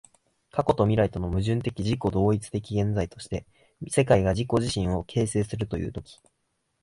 [0.49, 3.45] 過去と未来との矛盾的自己同一的現在として、
[3.87, 6.19] 世界が自己自身を形成するという時